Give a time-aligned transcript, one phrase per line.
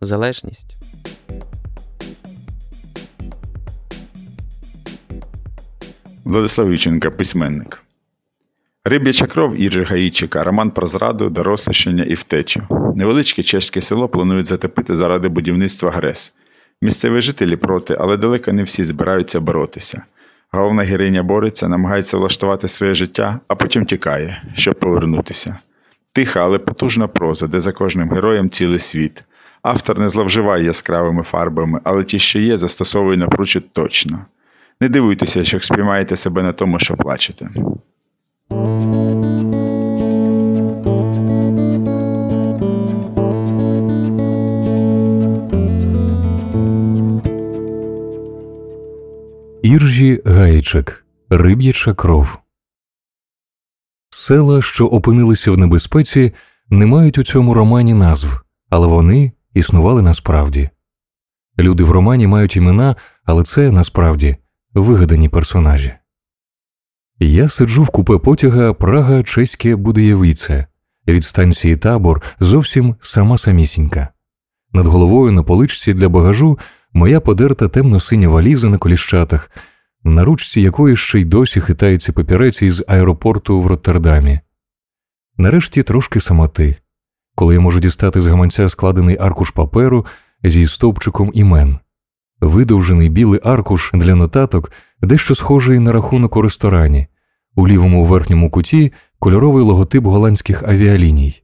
[0.00, 0.76] залежність.
[6.24, 7.82] Владислав Віченка, письменник.
[8.84, 12.62] Риб'яча кров Іржи Гаїчика, роман про зраду, дорослішання і втечу.
[12.96, 16.34] Невеличке чеське село планують затопити заради будівництва ГРЕС.
[16.82, 20.02] Місцеві жителі проти, але далеко не всі збираються боротися.
[20.50, 25.58] Головна героїня бореться, намагається влаштувати своє життя, а потім тікає, щоб повернутися.
[26.12, 29.24] Тиха, але потужна проза, де за кожним героєм цілий світ.
[29.64, 34.26] Автор не зловживає яскравими фарбами, але ті, що є, застосовує напрочуд точно.
[34.80, 37.50] Не дивуйтеся, якщо спіймаєте себе на тому, що плачете.
[49.62, 52.38] Іржі Гаїчик Риб'яча кров.
[54.10, 56.32] Села, що опинилися в небезпеці,
[56.70, 60.70] не мають у цьому романі назв, але вони існували насправді.
[61.58, 64.36] Люди в романі мають імена, але це насправді
[64.74, 65.92] вигадані персонажі.
[67.18, 70.66] Я сиджу в купе потяга Прага Чеське Будеєвіце.
[71.08, 74.08] Від станції табор зовсім сама самісінька.
[74.72, 76.58] Над головою на поличці для багажу
[76.92, 79.50] моя подерта темно-синя валіза на коліщатах,
[80.04, 84.40] на ручці якої ще й досі хитається папірець із аеропорту в Роттердамі.
[85.36, 86.76] Нарешті трошки самоти,
[87.34, 90.06] коли я можу дістати з гаманця складений аркуш паперу
[90.44, 91.78] зі стовпчиком імен,
[92.40, 94.72] видовжений білий аркуш для нотаток,
[95.02, 97.06] дещо схожий на рахунок у ресторані,
[97.54, 101.42] у лівому верхньому куті кольоровий логотип голландських авіаліній.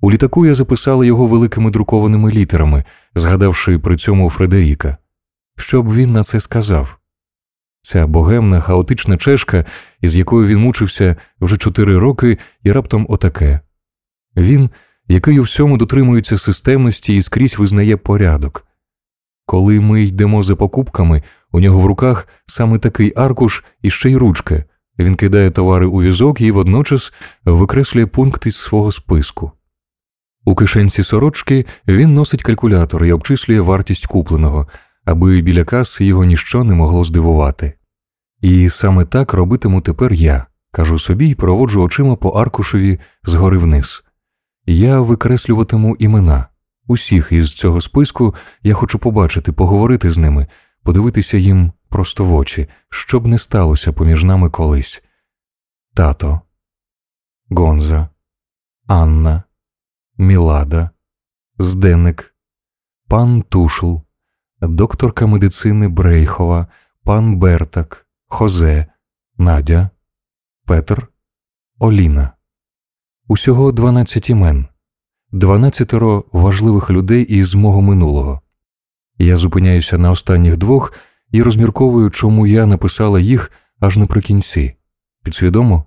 [0.00, 4.96] У літаку я записала його великими друкованими літерами, згадавши при цьому Фредеріка.
[5.56, 6.98] Що б він на це сказав?
[7.82, 9.64] Ця богемна, хаотична чешка,
[10.00, 13.60] із якою він мучився вже чотири роки, і раптом отаке
[14.36, 14.70] він,
[15.12, 18.66] який у всьому дотримується системності і скрізь визнає порядок.
[19.46, 24.16] Коли ми йдемо за покупками, у нього в руках саме такий аркуш і ще й
[24.16, 24.64] ручка.
[24.98, 27.12] Він кидає товари у візок і водночас
[27.44, 29.52] викреслює пункт із свого списку.
[30.44, 34.68] У кишенці сорочки він носить калькулятор і обчислює вартість купленого,
[35.04, 37.72] аби біля каси його ніщо не могло здивувати.
[38.40, 44.04] І саме так робитиму тепер я, кажу собі і проводжу очима по аркушеві згори вниз.
[44.66, 46.46] Я викреслюватиму імена.
[46.86, 50.46] Усіх із цього списку я хочу побачити, поговорити з ними,
[50.82, 55.04] подивитися їм просто в очі, що б не сталося поміж нами колись.
[55.94, 56.40] Тато,
[57.50, 58.08] Гонза,
[58.86, 59.42] Анна,
[60.16, 60.90] Мілада,
[61.58, 62.34] Зденник,
[63.08, 63.96] пан Тушл,
[64.60, 66.66] докторка медицини Брейхова,
[67.04, 68.86] пан Бертак, Хозе,
[69.38, 69.90] Надя,
[70.64, 71.08] Петр,
[71.78, 72.32] Оліна.
[73.32, 74.66] Усього дванадцять імен,
[75.30, 78.40] дванадцятеро важливих людей із мого минулого.
[79.18, 80.92] Я зупиняюся на останніх двох
[81.30, 83.50] і розмірковую, чому я написала їх
[83.80, 84.74] аж наприкінці.
[85.24, 85.84] Підсвідомо?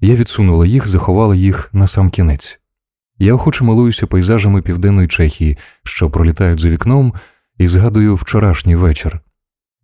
[0.00, 2.60] Я відсунула їх, заховала їх на сам кінець.
[3.18, 7.14] Я охоче милуюся пейзажами південної Чехії, що пролітають за вікном,
[7.58, 9.20] і згадую вчорашній вечір.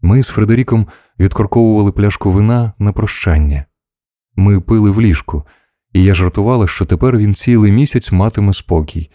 [0.01, 0.87] Ми з Фредеріком
[1.19, 3.65] відкорковували пляшку вина на прощання.
[4.35, 5.45] Ми пили в ліжку,
[5.97, 9.11] і я жартувала, що тепер він цілий місяць матиме спокій.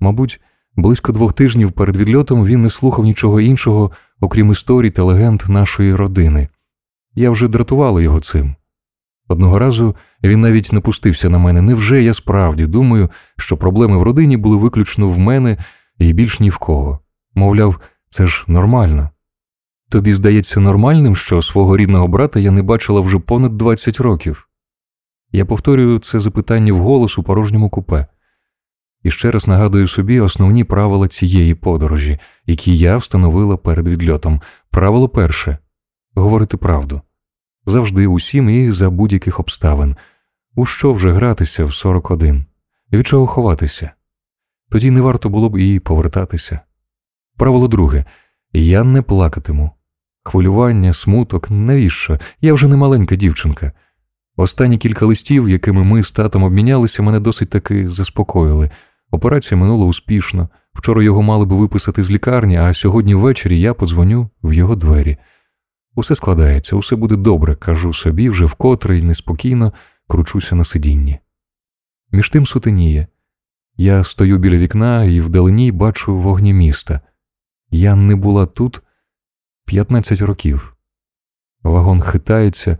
[0.00, 0.40] Мабуть,
[0.76, 5.94] близько двох тижнів перед відльотом він не слухав нічого іншого, окрім історій та легенд нашої
[5.94, 6.48] родини.
[7.14, 8.54] Я вже дратувала його цим.
[9.28, 11.62] Одного разу він навіть напустився на мене.
[11.62, 15.56] Невже я справді думаю, що проблеми в родині були виключно в мене
[15.98, 16.98] і більш ні в кого.
[17.34, 19.10] Мовляв, це ж нормально.
[19.90, 24.48] Тобі здається нормальним, що свого рідного брата я не бачила вже понад 20 років.
[25.32, 28.06] Я повторюю це запитання вголос у порожньому купе.
[29.02, 34.40] І ще раз нагадую собі основні правила цієї подорожі, які я встановила перед відльотом.
[34.70, 35.58] Правило перше
[36.14, 37.02] говорити правду
[37.66, 39.96] завжди усім і за будь-яких обставин.
[40.54, 42.44] У що вже гратися в 41?
[42.92, 43.90] Від чого ховатися?
[44.70, 46.60] Тоді не варто було б і повертатися.
[47.36, 48.04] Правило друге
[48.52, 49.70] я не плакатиму.
[50.24, 52.18] Хвилювання, смуток, навіщо?
[52.40, 53.72] Я вже не маленька дівчинка.
[54.36, 58.70] Останні кілька листів, якими ми з татом обмінялися, мене досить таки заспокоїли.
[59.10, 64.30] Операція минула успішно, Вчора його мали б виписати з лікарні, а сьогодні ввечері я подзвоню
[64.42, 65.16] в його двері.
[65.94, 69.72] Усе складається, усе буде добре, кажу собі, вже вкотре й неспокійно
[70.08, 71.18] кручуся на сидінні.
[72.12, 73.06] Між тим сутеніє.
[73.76, 77.00] Я стою біля вікна і вдалині бачу вогні міста.
[77.70, 78.82] Я не була тут
[79.66, 80.76] 15 років.
[81.62, 82.78] Вагон хитається,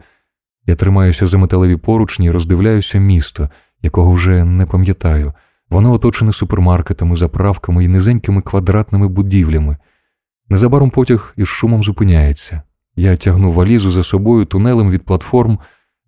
[0.66, 3.50] я тримаюся за металеві поручні і роздивляюся місто,
[3.82, 5.32] якого вже не пам'ятаю.
[5.70, 9.76] Воно оточене супермаркетами, заправками і низенькими квадратними будівлями.
[10.48, 12.62] Незабаром потяг із шумом зупиняється.
[12.96, 15.58] Я тягну валізу за собою тунелем від платформ,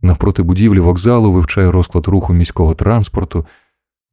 [0.03, 3.47] навпроти будівлі вокзалу вивчаю розклад руху міського транспорту.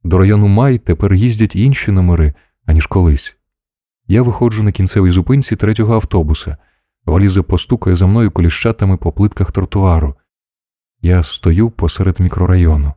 [0.04, 2.34] До району Май тепер їздять інші номери,
[2.66, 3.38] аніж колись.
[4.08, 6.56] Я виходжу на кінцевій зупинці третього автобуса.
[7.06, 10.14] Валіза постукає за мною коліщатами по плитках тротуару.
[11.02, 12.92] Я стою посеред мікрорайону.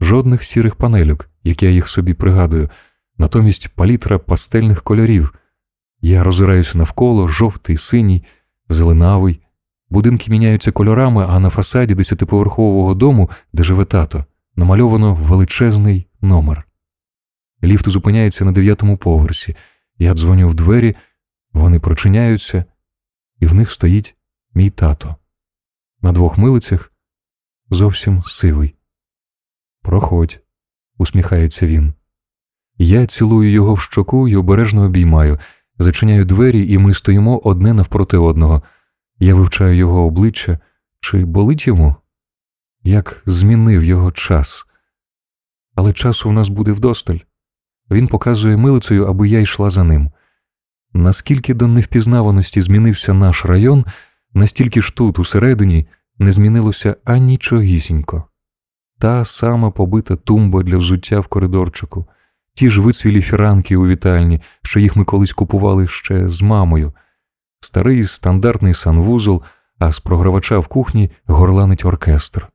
[0.00, 2.70] Жодних сірих панелюк, як я їх собі пригадую,
[3.18, 5.34] натомість палітра пастельних кольорів.
[6.00, 8.24] Я роззираюся навколо жовтий, синій,
[8.68, 9.40] зеленавий.
[9.88, 14.24] Будинки міняються кольорами, а на фасаді десятиповерхового дому, де живе тато,
[14.56, 16.66] намальовано величезний номер.
[17.64, 19.56] Ліфт зупиняється на дев'ятому поверсі.
[19.98, 20.96] Я дзвоню в двері,
[21.52, 22.64] вони прочиняються,
[23.40, 24.16] і в них стоїть
[24.54, 25.16] мій тато.
[26.02, 26.89] На двох милицях
[27.70, 28.74] зовсім сивий.
[29.82, 30.40] Проходь,
[30.98, 31.92] усміхається він.
[32.78, 35.38] Я цілую його в щоку і обережно обіймаю,
[35.78, 38.62] зачиняю двері, і ми стоїмо одне навпроти одного.
[39.18, 40.58] Я вивчаю його обличчя,
[41.00, 41.96] чи болить йому?
[42.82, 44.66] Як змінив його час.
[45.74, 47.18] Але часу в нас буде вдосталь.
[47.90, 50.10] Він показує милицею, аби я йшла за ним.
[50.92, 53.84] Наскільки до невпізнаваності змінився наш район,
[54.34, 55.88] настільки ж тут, усередині,
[56.20, 58.24] не змінилося анічогісінько.
[58.98, 62.06] Та сама побита тумба для взуття в коридорчику,
[62.54, 66.92] ті ж вицвілі фіранки у вітальні, що їх ми колись купували ще з мамою,
[67.60, 69.42] старий стандартний санвузол,
[69.78, 72.48] а з програвача в кухні горланить оркестр.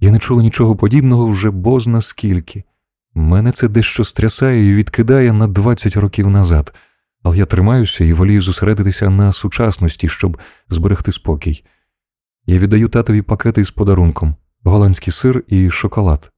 [0.00, 2.64] Я не чула нічого подібного вже бозна скільки.
[3.14, 6.74] Мене це дещо стрясає і відкидає на 20 років назад,
[7.22, 11.64] але я тримаюся і волію зосередитися на сучасності, щоб зберегти спокій.
[12.46, 14.34] Я віддаю татові пакети з подарунком,
[14.64, 16.32] голландський сир і шоколад.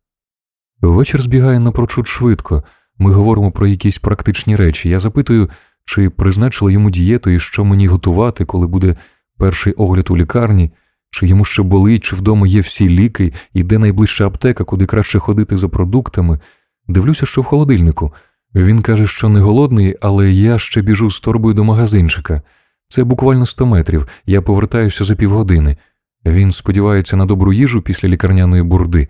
[0.81, 2.65] Вечір збігає напрочуд швидко.
[2.99, 4.89] Ми говоримо про якісь практичні речі.
[4.89, 5.51] Я запитую,
[5.85, 8.97] чи призначила йому дієту і що мені готувати, коли буде
[9.39, 10.73] перший огляд у лікарні,
[11.11, 15.19] чи йому ще болить, чи вдома є всі ліки, і де найближча аптека, куди краще
[15.19, 16.41] ходити за продуктами.
[16.89, 18.15] Дивлюся, що в холодильнику.
[18.55, 22.43] Він каже, що не голодний, але я ще біжу з торбою до магазинчика.
[22.89, 24.09] Це буквально 100 метрів.
[24.27, 25.77] Я повертаюся за півгодини.
[26.25, 29.09] Він сподівається на добру їжу після лікарняної бурди.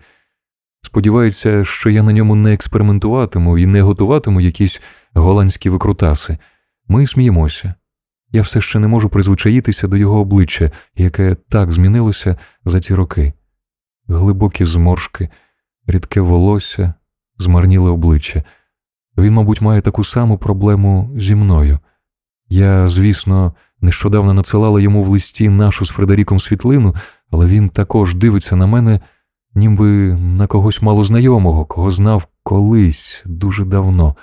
[0.82, 4.82] Сподівається, що я на ньому не експериментуватиму і не готуватиму якісь
[5.14, 6.38] голландські викрутаси.
[6.88, 7.74] Ми сміємося.
[8.30, 13.32] Я все ще не можу призвичаїтися до його обличчя, яке так змінилося за ці роки.
[14.08, 15.28] Глибокі зморшки,
[15.86, 16.94] рідке волосся,
[17.38, 18.44] змарніле обличчя.
[19.18, 21.78] Він, мабуть, має таку саму проблему зі мною.
[22.48, 26.94] Я, звісно, нещодавно надсилала йому в листі нашу з Фредеріком світлину,
[27.30, 29.00] але він також дивиться на мене,
[29.54, 34.16] ніби на когось малознайомого, кого знав колись дуже давно.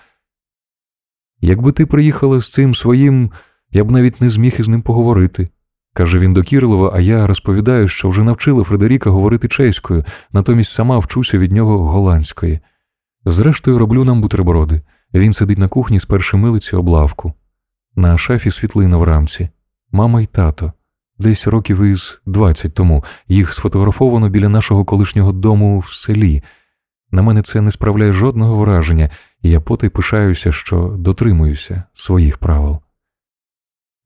[1.41, 3.32] Якби ти приїхала з цим своїм,
[3.72, 5.50] я б навіть не зміг із ним поговорити.
[5.94, 11.00] Каже він до Кірилова, а я розповідаю, що вже навчила Фредеріка говорити чеською, натомість сама
[11.00, 12.60] вчуся від нього голландської.
[13.25, 14.82] Зрештою, роблю нам бутерброди.
[15.13, 17.34] Він сидить на кухні з першої милиці облавку.
[17.96, 19.50] На шафі світлина в рамці.
[19.92, 20.74] Мама й тато.
[21.20, 26.44] Десь років із 20 тому їх сфотографовано біля нашого колишнього дому в селі.
[27.12, 29.10] На мене це не справляє жодного враження,
[29.42, 32.80] і я потай пишаюся, що дотримуюся своїх правил.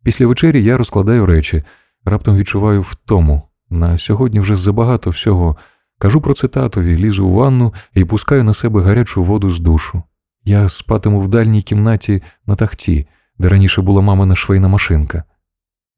[0.03, 1.63] Після вечері я розкладаю речі,
[2.05, 3.43] раптом відчуваю втому.
[3.69, 5.57] На сьогодні вже забагато всього.
[5.97, 10.03] Кажу про це татові, лізу у ванну і пускаю на себе гарячу воду з душу.
[10.43, 15.23] Я спатиму в дальній кімнаті на тахті, де раніше була мамина швейна машинка.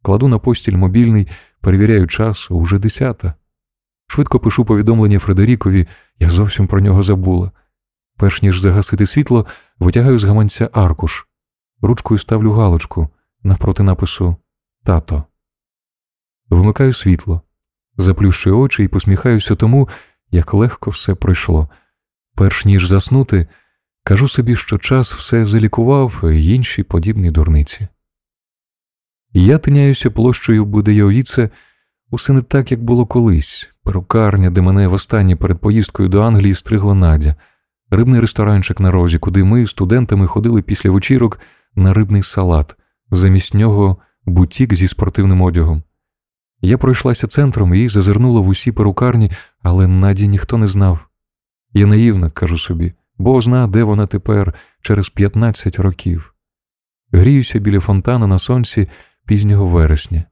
[0.01, 1.27] Кладу на постіль мобільний,
[1.61, 3.33] перевіряю час, уже десята.
[4.07, 5.87] Швидко пишу повідомлення Фредерікові,
[6.19, 7.51] я зовсім про нього забула.
[8.17, 9.45] Перш ніж загасити світло,
[9.79, 11.27] витягаю з гаманця аркуш,
[11.81, 13.09] ручкою ставлю галочку
[13.43, 14.35] навпроти напису
[14.83, 15.23] Тато.
[16.49, 17.41] Вимикаю світло,
[17.97, 19.89] заплющую очі і посміхаюся тому,
[20.31, 21.69] як легко все пройшло.
[22.35, 23.47] Перш ніж заснути,
[24.07, 27.87] кажу собі, що час все залікував і інші подібні дурниці.
[29.33, 31.49] Я тиняюся площею Будейовіце,
[32.09, 36.93] усе не так, як було колись, перукарня, де мене востаннє перед поїздкою до Англії стригла
[36.93, 37.35] Надя.
[37.89, 41.39] рибний ресторанчик на розі, куди ми студентами ходили після вечірок
[41.75, 42.75] на рибний салат,
[43.11, 45.83] замість нього бутік зі спортивним одягом.
[46.61, 51.07] Я пройшлася центром і зазирнула в усі перукарні, але Наді ніхто не знав.
[51.73, 56.33] Я наївна, кажу собі, бо зна, де вона тепер через 15 років.
[57.11, 58.87] Гріюся біля фонтана на сонці
[59.25, 60.23] пізнього вересня.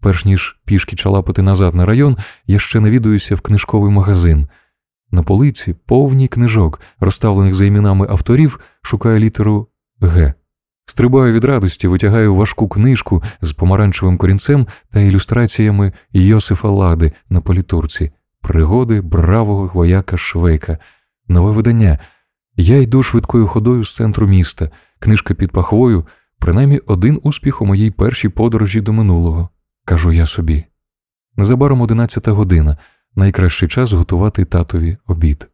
[0.00, 4.48] Перш ніж пішки чалапати назад на район, я ще навідуюся в книжковий магазин.
[5.10, 9.68] На полиці повні книжок, розставлених за іменами авторів, шукаю літеру
[10.00, 10.34] Г.
[10.84, 18.10] Стрибаю від радості, витягаю важку книжку з помаранчевим корінцем та ілюстраціями Йосифа Лади на політурці,
[18.42, 20.78] пригоди бравого вояка Швейка,
[21.28, 21.98] нове видання.
[22.56, 26.06] Я йду швидкою ходою з центру міста, книжка під пахвою,
[26.38, 29.48] принаймні один успіх у моїй першій подорожі до минулого,
[29.84, 30.64] кажу я собі.
[31.36, 32.76] Незабаром одинадцята година,
[33.14, 35.48] найкращий час готувати татові обід.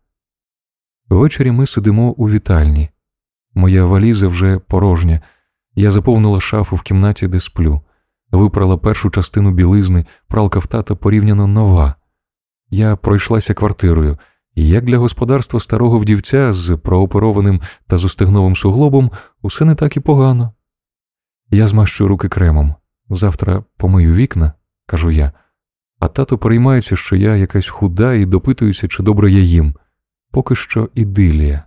[1.08, 2.88] Ввечері ми сидимо у вітальні.
[3.54, 5.20] Моя валіза вже порожня.
[5.74, 7.82] Я заповнила шафу в кімнаті, де сплю,
[8.30, 11.94] випрала першу частину білизни, пралка в тата порівняно нова.
[12.70, 14.18] Я пройшлася квартирою,
[14.54, 19.10] як для господарства старого вдівця з прооперованим та зостигновим суглобом,
[19.42, 20.52] усе не так і погано.
[21.50, 22.74] Я змащу руки кремом.
[23.10, 24.52] Завтра помию вікна,
[24.86, 25.32] кажу я,
[25.98, 29.74] а тато переймається, що я якась худа і допитуюся, чи добре я їм.
[30.30, 31.64] Поки що ідилія.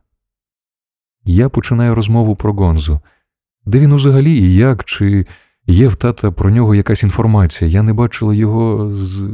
[1.23, 2.99] Я починаю розмову про Гонзу.
[3.65, 5.25] Де він взагалі і як, чи
[5.65, 7.71] є в тата про нього якась інформація?
[7.71, 9.29] Я не бачила його з.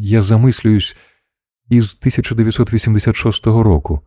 [0.00, 0.96] Я замислююсь
[1.72, 4.00] із 1986 року.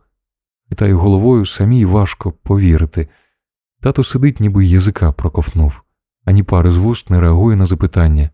[0.68, 3.08] Хитаю головою, самій важко повірити.
[3.80, 5.82] Тато сидить, ніби язика проковтнув,
[6.24, 8.30] ані пари з вуст не реагує на запитання.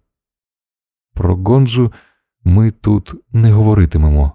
[1.15, 1.93] Про Гонзу
[2.45, 4.33] ми тут не говоритимемо,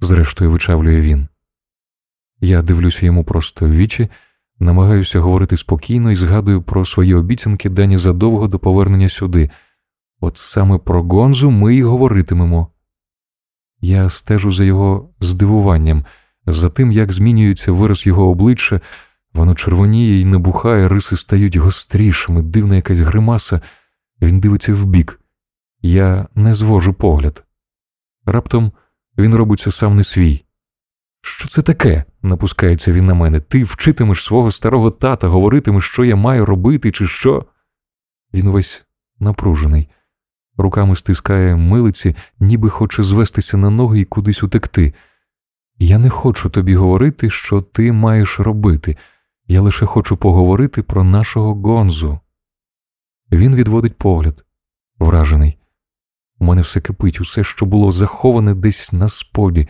[0.00, 1.28] зрештою вичавлює він.
[2.40, 4.08] Я дивлюся йому просто в вічі,
[4.58, 9.50] намагаюся говорити спокійно і згадую про свої обіцянки дані задовго до повернення сюди.
[10.20, 12.68] От саме про Гонзу ми й говоритимемо.
[13.86, 16.04] Я стежу за його здивуванням,
[16.46, 18.80] за тим, як змінюється вираз його обличчя,
[19.32, 23.60] воно червоніє і набухає, риси стають гострішими, дивна якась гримаса,
[24.22, 25.20] він дивиться вбік.
[25.82, 27.44] Я не звожу погляд.
[28.24, 28.72] Раптом
[29.18, 30.44] він робиться сам не свій.
[31.20, 32.04] Що це таке?
[32.22, 33.40] напускається він на мене.
[33.40, 37.46] Ти вчитимеш свого старого тата, говоритимеш, що я маю робити, чи що.
[38.34, 38.86] Він весь
[39.18, 39.88] напружений,
[40.56, 44.94] руками стискає милиці, ніби хоче звестися на ноги і кудись утекти.
[45.78, 48.96] Я не хочу тобі говорити, що ти маєш робити.
[49.46, 52.20] Я лише хочу поговорити про нашого Гонзу.
[53.32, 54.44] Він відводить погляд,
[54.98, 55.58] вражений.
[56.38, 59.68] У мене все кипить, усе, що було заховане десь на споді.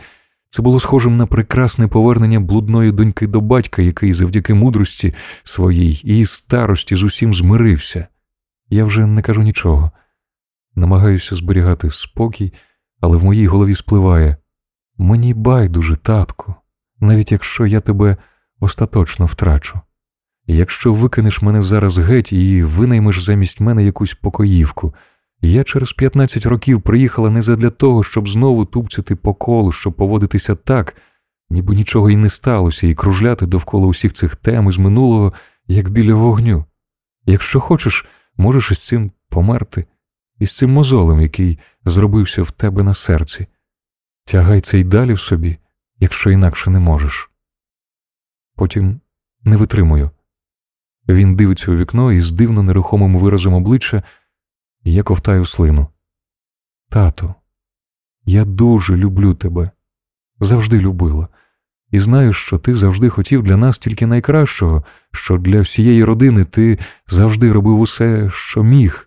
[0.49, 5.13] Це було схожим на прекрасне повернення блудної доньки до батька, який завдяки мудрості
[5.43, 8.07] своїй і старості з усім змирився.
[8.69, 9.91] Я вже не кажу нічого.
[10.77, 12.53] Намагаюся зберігати спокій,
[13.01, 14.37] але в моїй голові спливає
[14.97, 16.55] мені байдуже, татку,
[16.99, 18.17] навіть якщо я тебе
[18.59, 19.79] остаточно втрачу.
[20.47, 24.95] Якщо викинеш мене зараз геть і винаймеш замість мене якусь покоївку.
[25.41, 30.55] Я через 15 років приїхала не задля того, щоб знову тупцяти по колу, щоб поводитися
[30.55, 30.95] так,
[31.49, 35.33] ніби нічого й не сталося, і кружляти довкола усіх цих тем із минулого,
[35.67, 36.65] як біля вогню.
[37.25, 38.05] Якщо хочеш,
[38.37, 39.85] можеш із цим померти,
[40.39, 43.47] із цим мозолем, який зробився в тебе на серці.
[44.25, 45.57] Тягай це й далі в собі,
[45.99, 47.31] якщо інакше не можеш.
[48.55, 49.01] Потім
[49.43, 50.11] не витримую.
[51.07, 54.03] Він дивиться у вікно і з дивно нерухомим виразом обличчя
[54.83, 55.87] я ковтаю слину.
[56.89, 57.35] Тату,
[58.25, 59.71] я дуже люблю тебе,
[60.39, 61.27] завжди любила,
[61.91, 66.79] і знаю, що ти завжди хотів для нас тільки найкращого, що для всієї родини ти
[67.07, 69.06] завжди робив усе, що міг.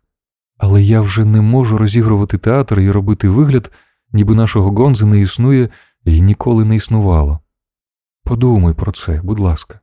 [0.60, 3.72] Але я вже не можу розігрувати театр і робити вигляд,
[4.12, 5.68] ніби нашого Гонзи не існує
[6.04, 7.40] і ніколи не існувало.
[8.24, 9.80] Подумай про це, будь ласка.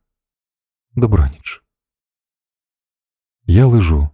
[0.96, 1.64] Добраніч.
[3.46, 4.10] Я лежу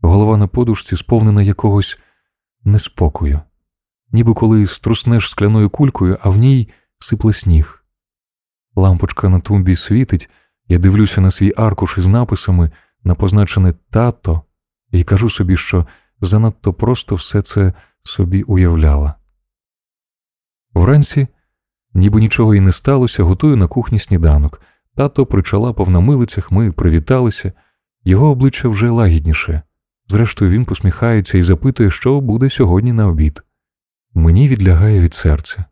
[0.00, 1.98] голова на подушці сповнена якогось
[2.64, 3.40] неспокою,
[4.12, 6.68] ніби коли струснеш скляною кулькою, а в ній
[6.98, 7.84] сипле сніг.
[8.74, 10.30] Лампочка на тумбі світить,
[10.68, 12.70] я дивлюся на свій аркуш із написами
[13.04, 14.42] на позначене тато
[14.90, 15.86] і кажу собі, що
[16.20, 19.14] занадто просто все це собі уявляла.
[20.74, 21.26] Вранці,
[21.94, 24.60] ніби нічого і не сталося, готую на кухні сніданок.
[24.94, 27.52] Тато причалапав на милицях, ми привіталися,
[28.04, 29.62] його обличчя вже лагідніше.
[30.08, 33.42] Зрештою, він посміхається і запитує, що буде сьогодні на обід.
[34.14, 35.64] Мені відлягає від серця.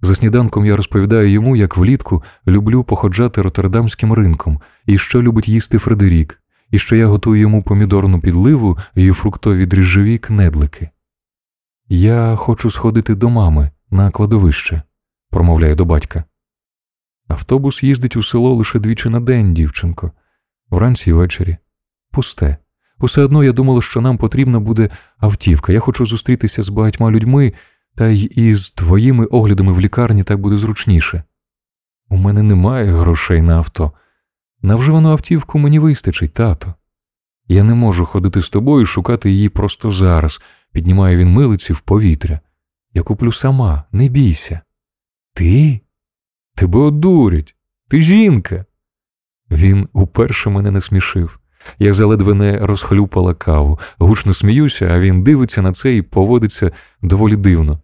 [0.00, 5.78] За сніданком я розповідаю йому, як влітку люблю походжати роттердамським ринком, і що любить їсти
[5.78, 10.90] Фредерік, і що я готую йому помідорну підливу і фруктові дріжджові кнедлики.
[11.88, 14.82] Я хочу сходити до мами на кладовище,
[15.30, 16.24] промовляє до батька.
[17.28, 20.12] Автобус їздить у село лише двічі на день, дівчинко,
[20.70, 21.56] вранці й ввечері.
[22.10, 22.56] Пусте.
[22.98, 25.72] Усе одно я думала, що нам потрібна буде автівка.
[25.72, 27.52] Я хочу зустрітися з багатьма людьми,
[27.94, 31.22] та й із твоїми оглядами в лікарні так буде зручніше.
[32.08, 33.92] У мене немає грошей на авто.
[34.66, 36.74] На вживану автівку мені вистачить, тато.
[37.48, 40.40] Я не можу ходити з тобою і шукати її просто зараз,
[40.72, 42.40] піднімає він милиці в повітря.
[42.94, 44.60] Я куплю сама, не бійся.
[45.34, 45.80] Ти?
[46.54, 47.56] Тебе одурять,
[47.88, 48.64] ти жінка.
[49.50, 51.40] Він уперше мене не смішив.
[51.78, 56.70] Я заледве не розхлюпала каву, гучно сміюся, а він дивиться на це і поводиться
[57.02, 57.80] доволі дивно.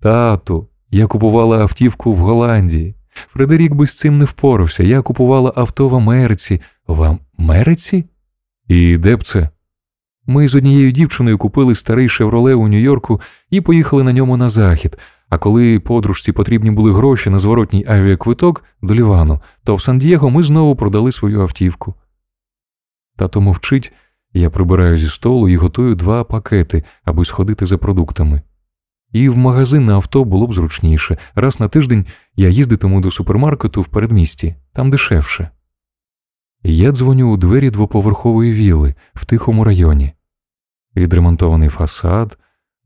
[0.00, 2.94] Тату, я купувала автівку в Голландії.
[3.12, 4.82] Фредерік би з цим не впорався.
[4.82, 6.60] Я купувала авто в Америці.
[6.86, 8.04] В Америці?
[8.68, 9.48] І де б це?
[10.26, 14.98] Ми з однією дівчиною купили старий шевроле у Нью-Йорку і поїхали на ньому на захід.
[15.28, 20.42] А коли подружці потрібні були гроші на зворотній авіаквиток до Лівану, то в Сан-Дієго ми
[20.42, 21.94] знову продали свою автівку.
[23.16, 23.92] Тато мовчить,
[24.32, 28.42] я прибираю зі столу і готую два пакети, аби сходити за продуктами.
[29.12, 31.18] І в магазин на авто було б зручніше.
[31.34, 35.50] Раз на тиждень я їздитиму до супермаркету в передмісті, там дешевше.
[36.62, 40.12] Я дзвоню у двері двоповерхової віли в тихому районі.
[40.96, 42.38] Відремонтований фасад,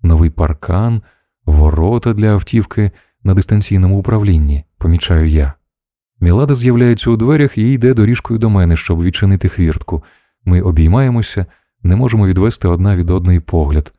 [0.03, 1.03] новий паркан,
[1.45, 2.91] ворота для автівки
[3.23, 5.53] на дистанційному управлінні, помічаю я.
[6.21, 10.05] Мілада з'являється у дверях і йде доріжкою до мене, щоб відчинити хвіртку.
[10.45, 11.47] Ми обіймаємося,
[11.83, 13.93] не можемо відвести одна від одної погляд.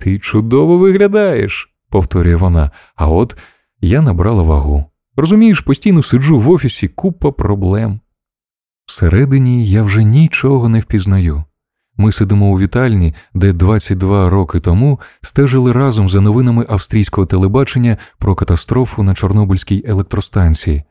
[0.00, 3.36] Ти чудово виглядаєш, повторює вона, а от
[3.80, 4.84] я набрала вагу.
[5.16, 8.00] Розумієш, постійно сиджу в офісі купа проблем.
[8.86, 11.44] Всередині я вже нічого не впізнаю.
[11.96, 18.34] Ми сидимо у вітальні, де 22 роки тому стежили разом за новинами австрійського телебачення про
[18.34, 20.82] катастрофу на Чорнобильській електростанції.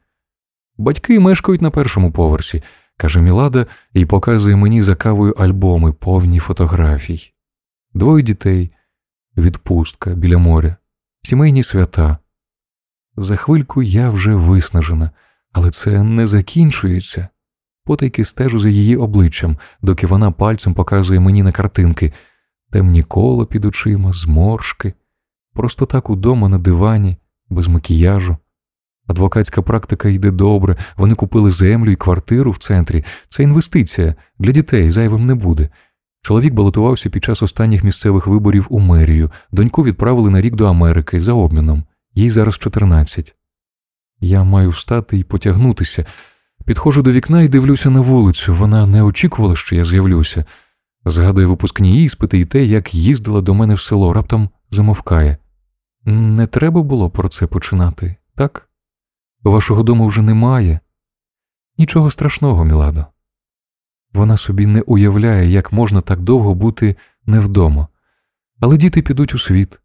[0.78, 2.64] Батьки мешкають на першому поверсі,
[2.98, 7.34] каже Мілада і показує мені за кавою альбоми, повні фотографій.
[7.94, 8.72] Двоє дітей,
[9.42, 10.76] відпустка біля моря,
[11.24, 12.18] сімейні свята.
[13.18, 15.12] За хвильку я вже виснажена,
[15.52, 17.28] але це не закінчується.
[17.86, 22.14] Потайки стежу за її обличчям, доки вона пальцем показує мені на картинки
[22.72, 24.94] темні коло під очима, зморшки,
[25.54, 27.18] просто так удома на дивані,
[27.50, 28.38] без макіяжу.
[29.08, 33.06] Адвокатська практика йде добре, вони купили землю і квартиру в центрі.
[33.30, 35.70] Це інвестиція для дітей зайвим не буде.
[36.22, 41.20] Чоловік балотувався під час останніх місцевих виборів у мерію, доньку відправили на рік до Америки
[41.20, 43.36] за обміном, їй зараз 14.
[44.20, 46.06] Я маю встати і потягнутися.
[46.66, 48.54] Підходжу до вікна і дивлюся на вулицю.
[48.54, 50.46] Вона не очікувала, що я з'явлюся.
[51.06, 55.38] Згадує випускні іспити і те, як їздила до мене в село, раптом замовкає.
[56.06, 58.70] Не треба було про це починати, так?
[59.44, 60.80] Вашого дому вже немає.
[61.78, 63.06] Нічого страшного, Міладо.
[64.14, 66.96] Вона собі не уявляє, як можна так довго бути
[67.26, 67.88] не вдома.
[68.60, 69.80] Але діти підуть у світ.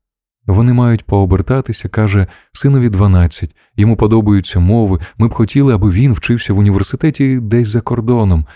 [0.46, 5.00] Вони мають пообертатися, каже, синові 12, йому подобаються мови.
[5.18, 8.46] Ми б хотіли, аби він вчився в університеті десь за кордоном.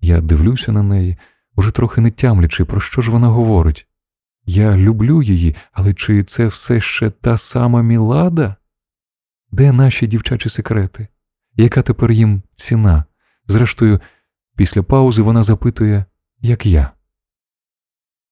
[0.00, 1.16] Я дивлюся на неї,
[1.56, 3.86] уже трохи не тямлячи, про що ж вона говорить.
[4.46, 8.56] Я люблю її, але чи це все ще та сама Мілада?
[9.50, 11.08] Де наші дівчачі секрети?
[11.56, 13.04] Яка тепер їм ціна?
[13.46, 14.00] Зрештою,
[14.56, 16.04] після паузи вона запитує,
[16.40, 16.90] як я.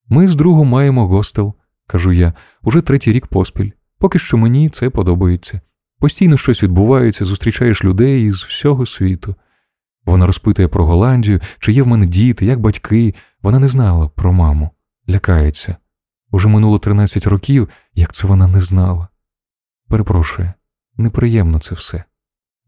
[0.09, 1.55] Ми з другом маємо гостел,
[1.87, 2.33] кажу я,
[2.63, 3.71] уже третій рік поспіль.
[3.99, 5.61] Поки що мені це подобається.
[5.99, 9.35] Постійно щось відбувається, зустрічаєш людей із всього світу.
[10.05, 13.15] Вона розпитує про Голландію, чи є в мене діти, як батьки.
[13.43, 14.71] Вона не знала про маму,
[15.09, 15.77] лякається.
[16.31, 19.09] Уже минуло 13 років, як це вона не знала.
[19.89, 20.53] Перепрошую,
[20.97, 22.05] неприємно це все.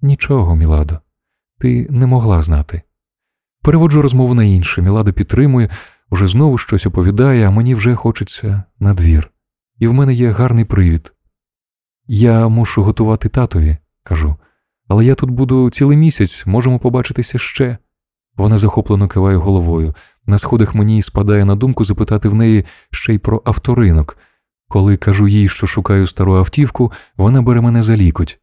[0.02, 1.00] Нічого, Міладо,
[1.58, 2.82] ти не могла знати.
[3.64, 4.82] Переводжу розмову на інше.
[4.82, 5.68] Мілада підтримує,
[6.10, 9.30] уже знову щось оповідає, а мені вже хочеться на двір.
[9.78, 11.12] І в мене є гарний привід.
[12.06, 14.36] Я мушу готувати татові, кажу,
[14.88, 17.78] але я тут буду цілий місяць, можемо побачитися ще.
[18.36, 19.94] Вона захоплено киває головою.
[20.26, 24.18] На сходах мені спадає на думку запитати в неї ще й про авторинок.
[24.68, 28.40] Коли кажу їй, що шукаю стару автівку, вона бере мене за лікоть.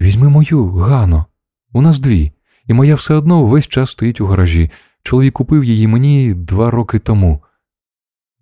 [0.00, 1.26] Візьми мою, Гано,
[1.72, 2.32] у нас дві,
[2.68, 4.70] і моя все одно весь час стоїть у гаражі.
[5.02, 7.42] Чоловік купив її мені два роки тому.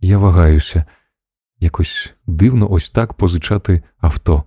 [0.01, 0.85] Я вагаюся
[1.59, 4.45] якось дивно ось так позичати авто.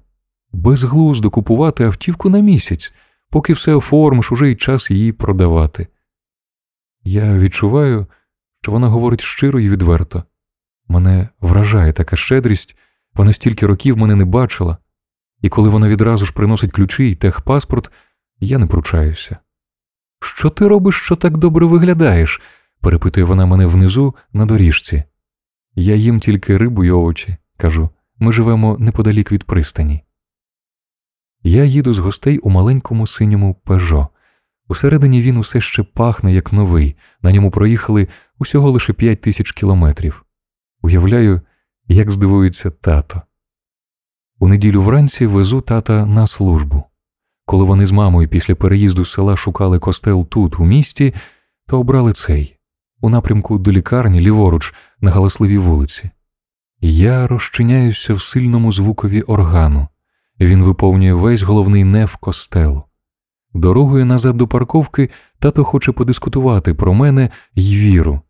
[0.51, 2.93] Безглуздо купувати автівку на місяць,
[3.29, 5.87] поки все оформиш, уже й час її продавати.
[7.03, 8.07] Я відчуваю,
[8.61, 10.23] що вона говорить щиро і відверто.
[10.87, 12.77] Мене вражає така щедрість,
[13.13, 14.77] вона стільки років мене не бачила,
[15.41, 17.91] і коли вона відразу ж приносить ключі і техпаспорт,
[18.39, 19.37] я не пручаюся.
[20.21, 22.41] Що ти робиш, що так добре виглядаєш?
[22.81, 25.03] перепитує вона мене внизу на доріжці.
[25.75, 30.03] Я їм тільки рибу й овочі, кажу, ми живемо неподалік від пристані.
[31.43, 34.07] Я їду з гостей у маленькому синьому пежо.
[34.67, 38.07] Усередині він усе ще пахне як новий, на ньому проїхали
[38.39, 40.25] усього лише п'ять тисяч кілометрів.
[40.81, 41.41] Уявляю,
[41.87, 43.21] як здивується тато.
[44.39, 46.83] У неділю вранці везу тата на службу.
[47.49, 51.13] Коли вони з мамою після переїзду з села шукали костел тут, у місті,
[51.67, 52.55] то обрали цей
[53.01, 56.09] у напрямку до лікарні ліворуч на галасливій вулиці.
[56.81, 59.87] Я розчиняюся в сильному звукові органу.
[60.39, 62.83] Він виповнює весь головний неф костелу.
[63.53, 65.09] Дорогою назад до парковки
[65.39, 68.21] тато хоче подискутувати про мене й віру.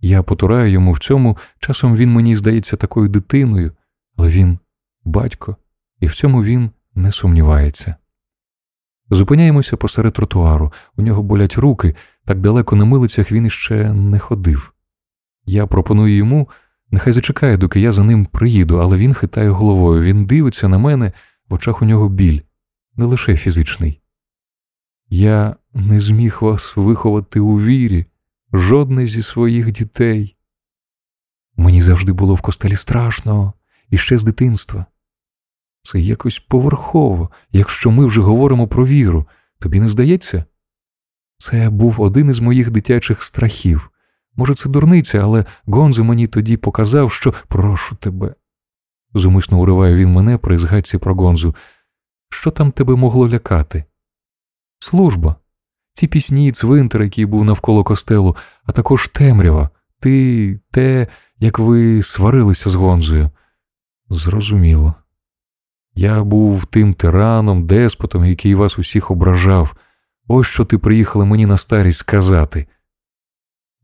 [0.00, 3.72] Я потураю йому в цьому, часом він мені здається такою дитиною,
[4.16, 4.58] але він
[5.04, 5.56] батько,
[6.00, 7.96] і в цьому він не сумнівається.
[9.10, 14.72] Зупиняємося посеред тротуару, у нього болять руки, так далеко на милицях він іще не ходив.
[15.46, 16.48] Я пропоную йому,
[16.90, 21.12] нехай зачекає, доки я за ним приїду, але він хитає головою, він дивиться на мене,
[21.48, 22.40] в очах у нього біль,
[22.96, 24.00] не лише фізичний.
[25.08, 28.06] Я не зміг вас виховати у вірі,
[28.52, 30.36] жодне зі своїх дітей.
[31.56, 33.52] Мені завжди було в костелі страшно,
[33.90, 34.86] іще з дитинства.
[35.84, 39.26] Це якось поверхово, якщо ми вже говоримо про віру,
[39.58, 40.44] тобі не здається?
[41.38, 43.90] Це був один із моїх дитячих страхів.
[44.36, 48.34] Може, це дурниця, але Гонзо мені тоді показав, що прошу тебе.
[49.14, 51.54] Зумисно уриває він мене при згадці про Гонзу.
[52.28, 53.84] Що там тебе могло лякати?
[54.78, 55.36] Служба.
[55.94, 59.70] Ці пісні, цвинтар, який був навколо костелу, а також темрява,
[60.00, 61.06] ти, те,
[61.38, 63.30] як ви сварилися з Гонзою.
[64.10, 64.94] Зрозуміло.
[65.94, 69.76] Я був тим тираном, деспотом, який вас усіх ображав.
[70.26, 72.66] Ось що ти приїхала мені на старість сказати.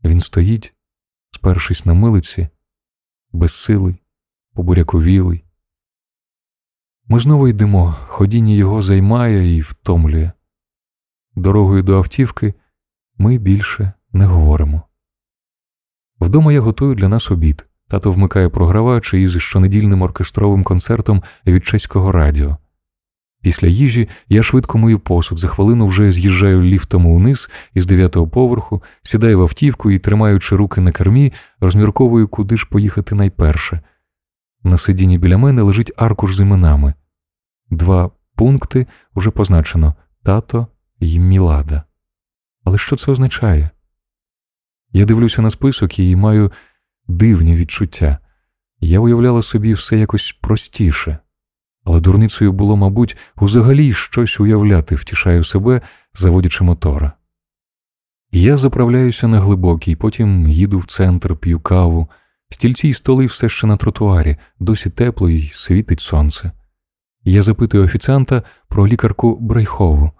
[0.03, 0.73] Він стоїть,
[1.31, 2.49] спершись на милиці,
[3.31, 3.95] безсилий,
[4.53, 5.43] побуряковілий.
[7.07, 10.31] Ми знову йдемо, ходіння його займає і втомлює.
[11.35, 12.53] Дорогою до автівки
[13.17, 14.81] ми більше не говоримо.
[16.19, 17.67] Вдома я готую для нас обід.
[17.91, 22.57] Тато вмикає програвач із щонедільним оркестровим концертом від чеського радіо.
[23.41, 28.83] Після їжі я швидко мою посуд, за хвилину вже з'їжджаю ліфтом униз із дев'ятого поверху,
[29.03, 33.79] сідаю в автівку і, тримаючи руки на кермі, розмірковую, куди ж поїхати найперше.
[34.63, 36.93] На сидінні біля мене лежить аркуш з іменами.
[37.69, 40.67] Два пункти уже позначено тато
[40.99, 41.83] і Мілада.
[42.63, 43.69] Але що це означає?
[44.93, 46.51] Я дивлюся на список і маю
[47.17, 48.17] дивні відчуття.
[48.79, 51.17] Я уявляла собі все якось простіше,
[51.83, 55.81] але дурницею було, мабуть, взагалі щось уявляти, втішаю себе,
[56.13, 57.13] заводячи мотора.
[58.31, 62.09] Я заправляюся на глибокий, потім їду в центр, п'ю каву,
[62.49, 66.51] стільці й столи все ще на тротуарі, досі тепло і світить сонце.
[67.23, 70.11] Я запитую офіціанта про лікарку Брейхову,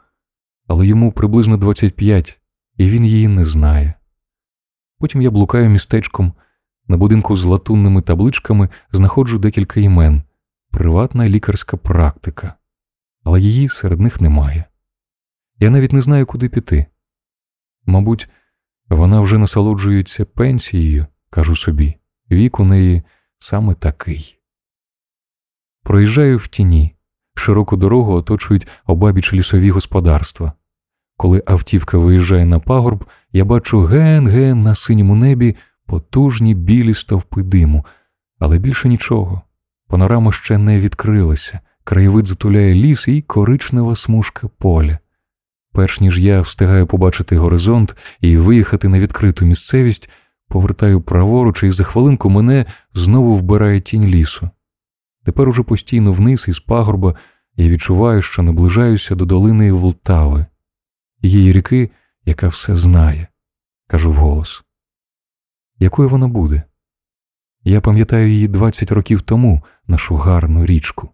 [0.68, 2.42] але йому приблизно 25,
[2.78, 3.94] і він її не знає.
[5.00, 6.34] Потім я блукаю містечком.
[6.88, 10.24] На будинку з латунними табличками знаходжу декілька імен,
[10.72, 12.54] приватна лікарська практика,
[13.24, 14.66] але її серед них немає.
[15.60, 16.86] Я навіть не знаю, куди піти.
[17.86, 18.30] Мабуть,
[18.90, 21.96] вона вже насолоджується пенсією, кажу собі,
[22.32, 23.04] вік у неї
[23.40, 24.38] саме такий.
[25.84, 26.96] Проїжджаю в тіні,
[27.36, 30.54] широку дорогу оточують обабіч лісові господарства.
[31.18, 35.56] Коли автівка виїжджає на пагорб, я бачу ген-ген на синьому небі
[35.92, 37.86] потужні білі стовпи диму,
[38.40, 39.42] але більше нічого.
[39.88, 45.00] Панорама ще не відкрилася, краєвид затуляє ліс і коричнева смужка поля.
[45.74, 50.10] Перш ніж я встигаю побачити горизонт і виїхати на відкриту місцевість,
[50.48, 54.50] повертаю праворуч, і за хвилинку мене знову вбирає тінь лісу.
[55.26, 57.16] Тепер уже постійно вниз із пагорба
[57.56, 60.46] я відчуваю, що наближаюся до долини Влтави,
[61.22, 61.90] її ріки,
[62.26, 63.28] яка все знає,
[63.88, 64.64] кажу вголос
[65.82, 66.64] якою вона буде.
[67.64, 71.10] Я пам'ятаю її 20 років тому, нашу гарну річку,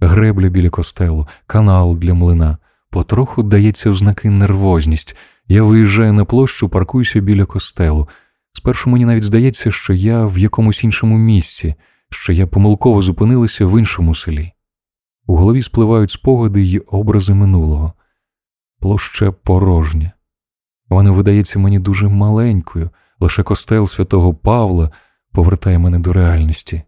[0.00, 2.58] гребля біля костелу, канал для млина.
[2.90, 5.16] Потроху дається в нервозність.
[5.48, 8.08] Я виїжджаю на площу, паркуюся біля костелу.
[8.52, 11.74] Спершу мені навіть здається, що я в якомусь іншому місці,
[12.10, 14.52] що я помилково зупинилася в іншому селі.
[15.26, 17.92] У голові спливають спогади й образи минулого.
[18.80, 20.12] Площа порожня.
[20.88, 24.90] Вона видається мені дуже маленькою, лише костел святого Павла
[25.32, 26.82] повертає мене до реальності.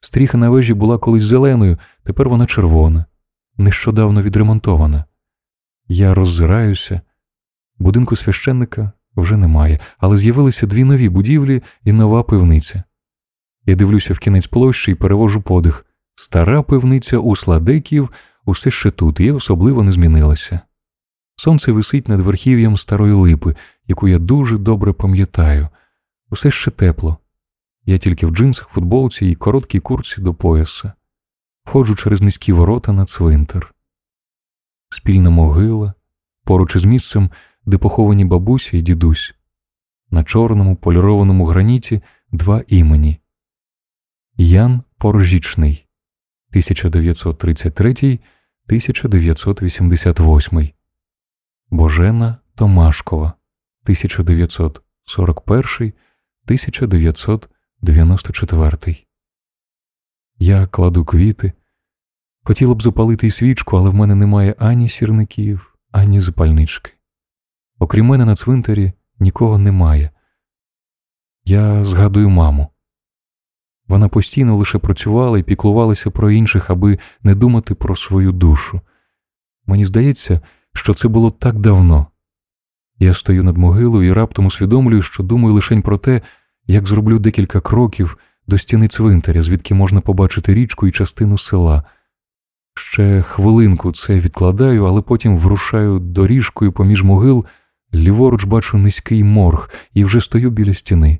[0.00, 3.04] Стріха на вежі була колись зеленою, тепер вона червона,
[3.56, 5.04] нещодавно відремонтована.
[5.88, 7.00] Я роззираюся.
[7.78, 12.82] Будинку священника вже немає, але з'явилися дві нові будівлі і нова пивниця.
[13.66, 15.86] Я дивлюся в кінець площі і перевожу подих.
[16.14, 18.10] Стара пивниця у Сладеків
[18.44, 20.60] усе ще тут і особливо не змінилася.
[21.36, 23.56] Сонце висить над верхів'ям старої липи,
[23.90, 25.68] яку я дуже добре пам'ятаю.
[26.30, 27.18] Усе ще тепло.
[27.84, 30.92] Я тільки в джинсах, футболці і короткій курці до пояса.
[31.64, 33.74] Входжу через низькі ворота на цвинтар.
[34.88, 35.94] Спільна могила
[36.44, 37.30] поруч із місцем,
[37.66, 39.34] де поховані бабуся і дідусь.
[40.10, 43.20] На чорному полірованому граніті два імені
[44.36, 45.86] Ян Поржічний
[46.50, 50.70] 1933 1988
[51.70, 53.32] Божена Томашкова
[53.92, 55.92] 1941
[56.46, 58.96] 1994
[60.38, 61.52] Я кладу квіти.
[62.44, 66.92] Хотіла б запалити й свічку, але в мене немає ані сірників, ані запальнички.
[67.78, 70.10] Окрім мене на цвинтарі нікого немає.
[71.44, 72.68] Я згадую маму.
[73.88, 78.80] Вона постійно лише працювала і піклувалася про інших, аби не думати про свою душу.
[79.66, 80.40] Мені здається,
[80.72, 82.06] що це було так давно.
[83.02, 86.22] Я стою над могилою і раптом усвідомлюю, що думаю лише про те,
[86.66, 91.84] як зроблю декілька кроків до стіни цвинтаря, звідки можна побачити річку і частину села.
[92.74, 97.46] Ще хвилинку це відкладаю, але потім врушаю доріжкою поміж могил,
[97.94, 101.18] ліворуч бачу низький морг і вже стою біля стіни.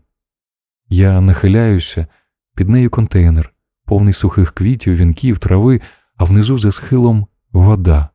[0.88, 2.06] Я нахиляюся,
[2.54, 3.52] під нею контейнер,
[3.84, 5.80] повний сухих квітів, вінків, трави,
[6.16, 8.08] а внизу за схилом вода.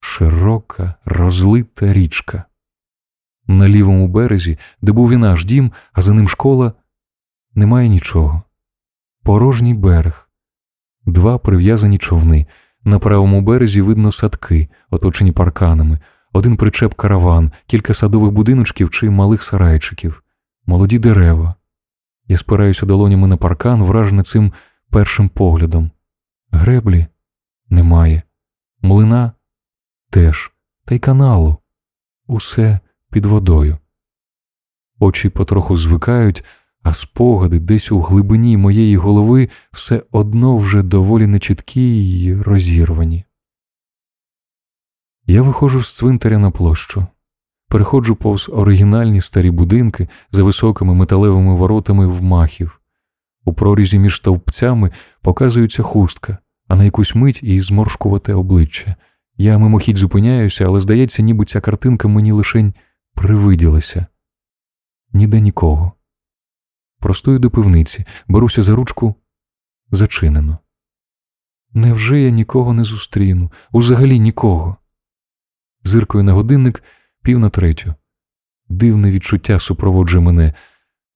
[0.00, 2.44] Широка, розлита річка.
[3.48, 6.72] На лівому березі, де був і наш дім, а за ним школа,
[7.54, 8.42] немає нічого.
[9.22, 10.30] Порожній берег,
[11.06, 12.46] два прив'язані човни.
[12.84, 15.98] На правому березі видно садки, оточені парканами,
[16.32, 20.22] один причеп караван, кілька садових будиночків чи малих сарайчиків,
[20.66, 21.54] молоді дерева.
[22.26, 24.52] Я спираюся долонями на паркан, вражений цим
[24.90, 25.90] першим поглядом.
[26.50, 27.06] Греблі
[27.68, 28.22] немає,
[28.82, 29.32] млина
[30.10, 30.52] теж,
[30.84, 31.56] та й каналу.
[32.26, 32.80] Усе
[33.10, 33.78] під водою.
[34.98, 36.44] Очі потроху звикають,
[36.82, 43.24] а спогади десь у глибині моєї голови все одно вже доволі нечіткі й розірвані.
[45.26, 47.06] Я виходжу з цвинтаря на площу,
[47.68, 52.80] переходжу повз оригінальні старі будинки за високими металевими воротами в махів.
[53.44, 54.90] У прорізі між стовпцями
[55.22, 58.96] показується хустка, а на якусь мить і зморшкувате обличчя.
[59.36, 62.74] Я мимохідь зупиняюся, але здається, ніби ця картинка мені лишень
[63.18, 64.06] привиділася.
[65.12, 65.92] Ніде нікого.
[67.00, 69.14] Простою до пивниці, беруся за ручку
[69.90, 70.58] зачинено.
[71.72, 73.52] Невже я нікого не зустріну?
[73.72, 74.76] Узагалі нікого.
[75.84, 76.82] Зиркою на годинник
[77.22, 77.94] пів на третю.
[78.68, 80.54] Дивне відчуття супроводжує мене.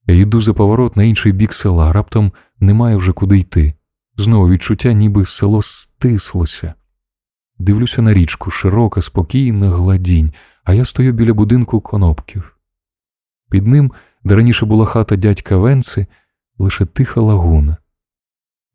[0.06, 3.74] Я йду за поворот на інший бік села, раптом немає вже куди йти.
[4.16, 6.74] Знову відчуття, ніби село стислося.
[7.62, 10.32] Дивлюся на річку, широка, спокійна гладінь,
[10.64, 12.56] а я стою біля будинку конопків.
[13.50, 13.92] Під ним,
[14.24, 16.06] де раніше була хата дядька Венци,
[16.58, 17.76] лише тиха лагуна.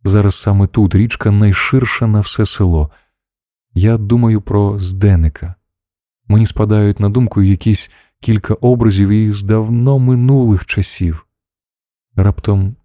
[0.04, 2.92] Зараз саме тут річка найширша на все село.
[3.74, 5.56] Я думаю про зденика.
[6.28, 11.26] Мені спадають на думку якісь кілька образів із давно минулих часів.
[12.16, 12.76] Раптом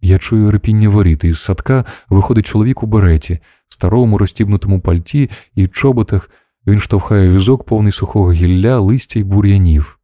[0.00, 6.30] я чую репіння воріт, із садка виходить чоловік у береті, старому розтібнутому пальті і чоботах
[6.66, 9.98] він штовхає візок повний сухого гілля, листя й бур'янів.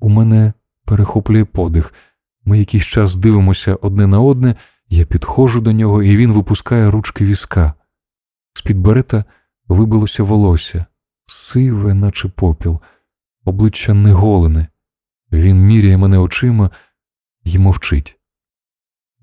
[0.00, 0.52] У мене
[0.84, 1.94] перехоплює подих.
[2.44, 4.56] Ми якийсь час дивимося одне на одне,
[4.88, 7.74] я підходжу до нього, і він випускає ручки візка.
[8.54, 9.24] З-під берета
[9.68, 10.86] вибилося волосся,
[11.26, 12.80] сиве, наче попіл,
[13.44, 14.68] обличчя неголене.
[15.32, 16.70] Він міряє мене очима
[17.44, 18.15] і мовчить.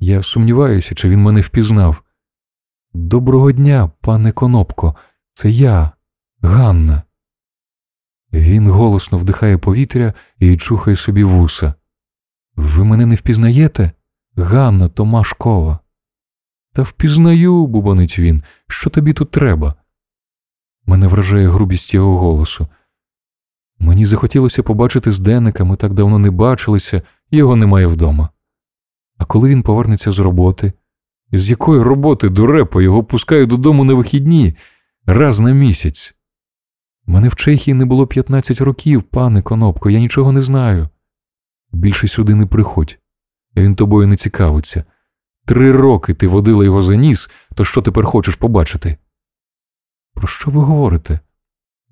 [0.06, 2.04] Я сумніваюся, чи він мене впізнав.
[2.94, 4.96] Доброго дня, пане Конопко,
[5.34, 5.92] це я,
[6.42, 7.04] Ганна.
[8.34, 11.74] Він голосно вдихає повітря і чухає собі вуса.
[12.56, 13.92] Ви мене не впізнаєте?
[14.36, 15.80] Ганна Томашкова.
[16.74, 19.76] Та впізнаю, бубонить він, що тобі тут треба.
[20.86, 22.68] Мене вражає грубість його голосу.
[23.80, 28.30] Мені захотілося побачити Зденника, ми так давно не бачилися, його немає вдома.
[29.24, 30.74] А коли він повернеться з роботи,
[31.32, 34.56] З якої роботи дурепо його пускаю додому на вихідні
[35.06, 36.16] раз на місяць.
[37.06, 40.90] Мене в Чехії не було 15 років, пане Конопко, я нічого не знаю.
[41.72, 43.00] Більше сюди не приходь.
[43.56, 44.84] Він тобою не цікавиться.
[45.46, 48.98] Три роки ти водила його за ніс, то що тепер хочеш побачити?
[50.14, 51.20] Про що ви говорите?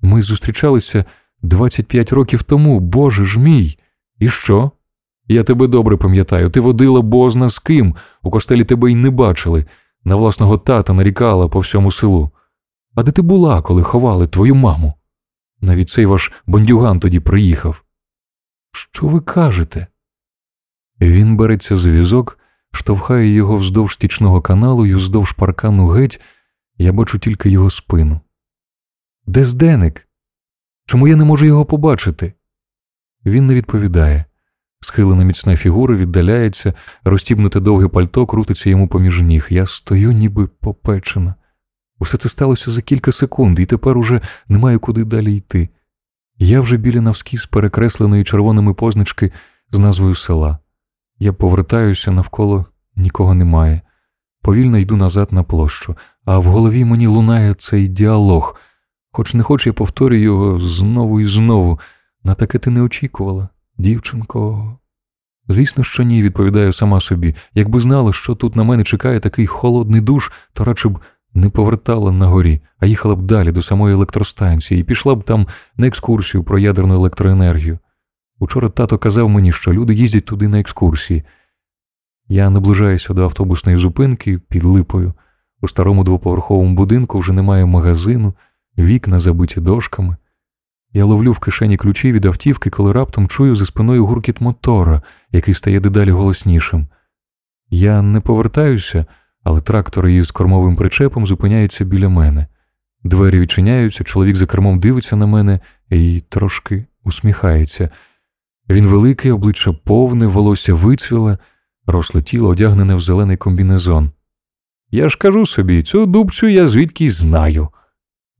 [0.00, 1.04] Ми зустрічалися
[1.42, 3.78] 25 років тому, Боже ж мій.
[4.18, 4.70] І що?
[5.32, 9.66] Я тебе добре пам'ятаю, ти водила бозна з ким, у костелі тебе й не бачили,
[10.04, 12.30] на власного тата нарікала по всьому селу.
[12.94, 14.94] А де ти була, коли ховали твою маму?
[15.60, 17.84] Навіть цей ваш бандюган тоді приїхав.
[18.72, 19.86] Що ви кажете?
[21.00, 22.38] Він береться за візок,
[22.72, 26.20] штовхає його вздовж стічного каналу і вздовж паркану геть,
[26.78, 28.20] я бачу тільки його спину.
[29.26, 30.08] Де зденик?
[30.86, 32.32] Чому я не можу його побачити?
[33.24, 34.24] Він не відповідає.
[34.84, 39.46] Схилена міцна фігура віддаляється, розтібнуте довге пальто крутиться йому поміж ніг.
[39.50, 41.34] Я стою, ніби попечена.
[41.98, 45.68] Усе це сталося за кілька секунд, і тепер уже немає куди далі йти.
[46.38, 49.32] Я вже біля навскіз перекресленої червоними позначки
[49.72, 50.58] з назвою села.
[51.18, 52.66] Я повертаюся навколо
[52.96, 53.80] нікого немає.
[54.42, 58.56] Повільно йду назад на площу, а в голові мені лунає цей діалог,
[59.12, 61.80] хоч не хоч я повторюю його знову і знову.
[62.24, 63.48] На таке ти не очікувала,
[63.82, 64.72] дівчинко.
[65.48, 67.34] Звісно, що ні, відповідаю сама собі.
[67.54, 70.98] Якби знала, що тут на мене чекає такий холодний душ, то радше б
[71.34, 75.46] не повертала на горі, а їхала б далі до самої електростанції і пішла б там
[75.76, 77.78] на екскурсію про ядерну електроенергію.
[78.38, 81.22] Учора тато казав мені, що люди їздять туди на екскурсії.
[82.28, 85.14] Я наближаюся до автобусної зупинки під липою.
[85.60, 88.34] У старому двоповерховому будинку вже немає магазину,
[88.78, 90.16] вікна забиті дошками.
[90.92, 95.54] Я ловлю в кишені ключі від автівки, коли раптом чую за спиною гуркіт мотора, який
[95.54, 96.86] стає дедалі голоснішим.
[97.70, 99.06] Я не повертаюся,
[99.42, 102.46] але трактор із кормовим причепом зупиняється біля мене.
[103.04, 107.90] Двері відчиняються, чоловік за кермом дивиться на мене і трошки усміхається.
[108.68, 111.38] Він великий, обличчя повне, волосся вицвіле,
[111.86, 114.10] росле тіло одягнене в зелений комбінезон.
[114.90, 117.68] Я ж кажу собі, цю дубцю я звідки знаю.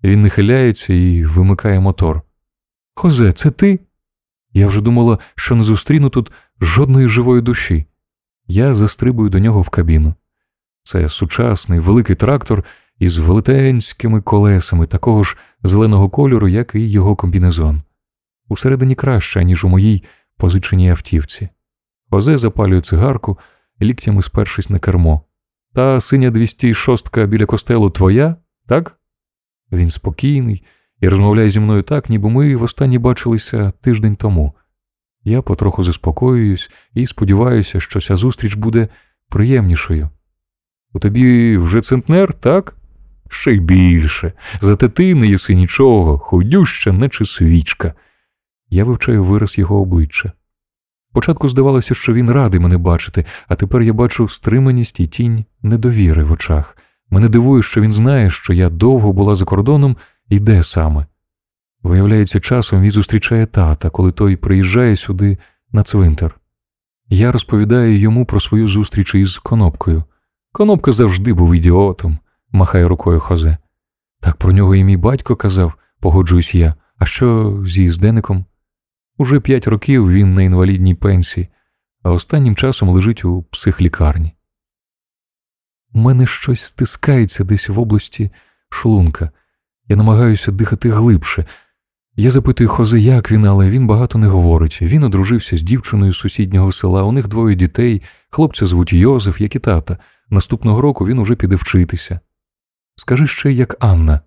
[0.04, 2.22] Він нахиляється і вимикає мотор.
[2.94, 3.80] Хозе, це ти?
[4.52, 7.86] Я вже думала, що не зустріну тут жодної живої душі.
[8.46, 10.14] Я застрибую до нього в кабіну.
[10.82, 12.64] Це сучасний великий трактор
[12.98, 17.82] із велетенськими колесами такого ж зеленого кольору, як і його комбінезон.
[18.48, 20.02] Усередині краще, ніж у моїй
[20.36, 21.48] позиченій автівці.
[22.10, 23.38] Хозе запалює цигарку,
[23.82, 25.22] ліктями спершись на кермо.
[25.74, 28.98] Та синя 206 біля костелу твоя, так?
[29.72, 30.64] Він спокійний
[31.02, 34.52] і розмовляє зі мною так, ніби ми востаннє бачилися тиждень тому.
[35.24, 38.88] Я потроху заспокоююсь і сподіваюся, що ця зустріч буде
[39.28, 40.08] приємнішою.
[40.92, 42.76] У тобі вже центнер, так?
[43.30, 44.32] Ще й більше.
[44.60, 47.94] Зате ти не єси нічого, ходюща, наче свічка.
[48.70, 50.32] Я вивчаю вираз його обличчя.
[51.10, 56.24] Спочатку здавалося, що він радий мене бачити, а тепер я бачу стриманість і тінь недовіри
[56.24, 56.76] в очах.
[57.10, 59.96] Мене дивує, що він знає, що я довго була за кордоном
[60.32, 61.06] і де саме.
[61.82, 65.38] Виявляється, часом він зустрічає тата, коли той приїжджає сюди
[65.72, 66.40] на цвинтар.
[67.08, 70.04] Я розповідаю йому про свою зустріч із конопкою.
[70.52, 72.18] Конопка завжди був ідіотом,
[72.52, 73.58] махає рукою Хозе.
[74.20, 76.74] Так про нього і мій батько казав, погоджуюсь я.
[76.98, 78.44] А що зі зденником?
[79.18, 81.48] Уже п'ять років він на інвалідній пенсії,
[82.02, 84.34] а останнім часом лежить у психлікарні.
[85.92, 88.30] У мене щось стискається десь в області
[88.68, 89.30] шлунка.
[89.92, 91.44] Я намагаюся дихати глибше.
[92.16, 94.78] Я запитую Хозе, як він, але він багато не говорить.
[94.82, 99.56] Він одружився з дівчиною з сусіднього села, у них двоє дітей, хлопця звуть Йозеф, як
[99.56, 99.98] і тата.
[100.30, 102.20] Наступного року він уже піде вчитися.
[102.96, 104.20] Скажи ще, як Анна.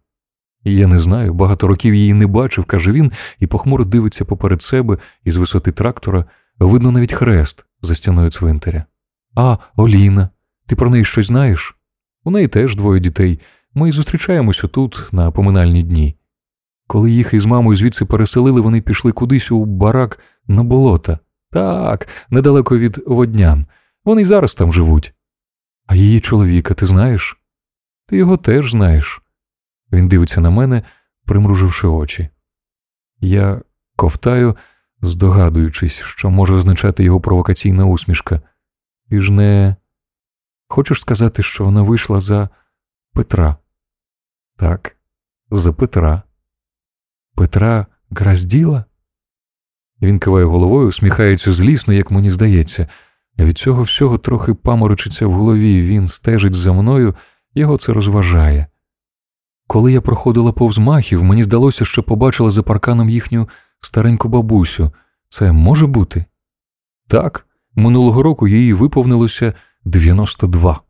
[0.64, 4.98] Я не знаю, багато років її не бачив, каже він, і похмуро дивиться поперед себе
[5.24, 6.26] із висоти трактора,
[6.60, 8.86] видно навіть хрест за стіною цвинтаря.
[9.36, 10.30] А, Оліна,
[10.68, 11.76] ти про неї щось знаєш?
[12.24, 13.40] У неї теж двоє дітей.
[13.78, 16.18] Ми зустрічаємося тут, на поминальні дні.
[16.88, 21.20] Коли їх із мамою звідси переселили, вони пішли кудись у барак на болота.
[21.52, 23.66] Так, недалеко від воднян.
[24.06, 25.14] Вони й зараз там живуть.
[25.86, 27.42] А її чоловіка ти знаєш?
[28.08, 29.22] Ти його теж знаєш.
[29.92, 30.84] Він дивиться на мене,
[31.26, 32.30] примруживши очі.
[33.20, 33.62] Я
[33.96, 34.58] ковтаю,
[35.02, 38.42] здогадуючись, що може означати його провокаційна усмішка.
[39.10, 39.76] Ти ж не
[40.68, 42.50] хочеш сказати, що вона вийшла за
[43.14, 43.58] Петра?
[44.58, 44.98] Так,
[45.52, 46.22] за Петра.
[47.36, 48.86] Петра Гразділа?
[50.02, 52.88] Він киває головою, усміхається злісно, як мені здається.
[53.40, 57.16] Від цього всього трохи паморочиться в голові, він стежить за мною,
[57.56, 58.68] його це розважає.
[59.68, 63.50] Коли я проходила повз махів, мені здалося, що побачила за парканом їхню
[63.80, 64.92] стареньку бабусю.
[65.30, 66.26] Це може бути?
[67.08, 69.54] Так, минулого року їй виповнилося
[69.86, 70.85] 92.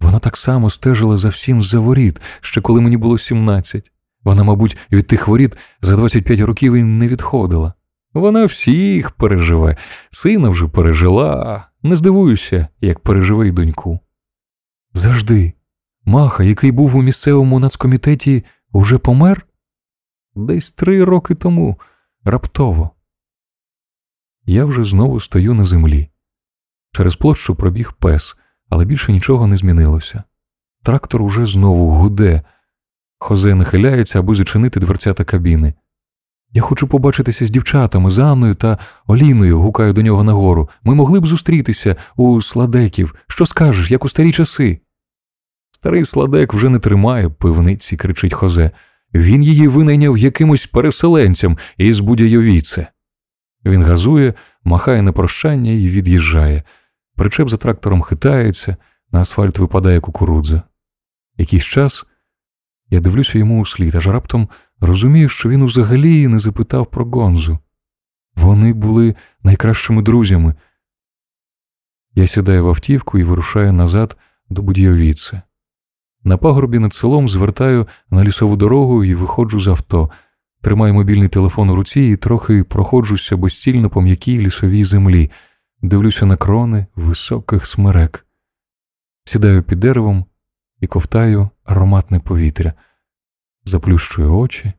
[0.00, 3.92] Вона так само стежила за всім з-за воріт, ще коли мені було 17.
[4.22, 7.72] Вона, мабуть, від тих воріт за 25 років і не відходила.
[8.14, 9.76] Вона всіх переживе,
[10.10, 14.00] сина вже пережила, не здивуюся, як переживе й доньку.
[14.94, 15.52] Завжди,
[16.04, 19.46] Маха, який був у місцевому нацкомітеті, уже помер?
[20.34, 21.80] Десь три роки тому,
[22.24, 22.90] раптово.
[24.44, 26.08] Я вже знову стою на землі.
[26.92, 28.36] Через площу пробіг пес,
[28.68, 30.22] але більше нічого не змінилося.
[30.82, 32.42] Трактор уже знову гуде.
[33.18, 35.74] Хозе нахиляється, аби зачинити дверцята кабіни.
[36.52, 40.68] Я хочу побачитися з дівчатами, з Анною та Оліною, гукаю до нього нагору.
[40.82, 43.14] Ми могли б зустрітися у сладеків.
[43.28, 44.80] Що скажеш, як у старі часи?
[45.70, 48.70] Старий сладек вже не тримає пивниці, кричить Хозе.
[49.14, 52.86] Він її винайняв якимось переселенцям із Будяйовіце.
[53.64, 56.62] Він газує, махає на прощання і від'їжджає.
[57.18, 58.76] Причеп за трактором хитається,
[59.12, 60.62] на асфальт випадає кукурудза.
[61.36, 62.06] Якийсь час
[62.90, 64.48] я дивлюся йому у слід, аж раптом
[64.80, 67.58] розумію, що він взагалі не запитав про Гонзу.
[68.36, 70.54] Вони були найкращими друзями.
[72.14, 74.16] Я сідаю в автівку і вирушаю назад
[74.48, 75.42] до Будьовіце.
[76.24, 80.10] На пагорбі над селом звертаю на лісову дорогу і виходжу з авто,
[80.62, 85.30] тримаю мобільний телефон у руці і трохи проходжуся безцільно по м'якій лісовій землі,
[85.82, 88.26] дивлюся на крони високих смерек.
[89.24, 90.24] Сідаю під деревом
[90.80, 92.72] і ковтаю ароматне повітря,
[93.64, 94.72] заплющую очі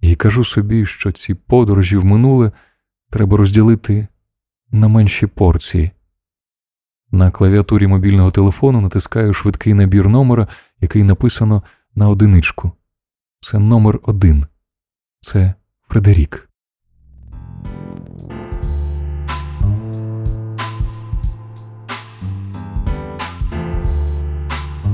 [0.00, 2.52] і кажу собі, що ці подорожі в минуле
[3.10, 4.08] треба розділити
[4.70, 5.90] на менші порції.
[7.10, 10.48] На клавіатурі мобільного телефону натискаю швидкий набір номера,
[10.80, 11.62] який написано
[11.94, 12.72] на одиничку.
[13.40, 14.46] Це номер один.
[15.20, 15.54] Це
[15.88, 16.49] Фредерік.